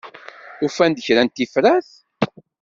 [0.65, 1.89] Ufan-d kra n tifrat?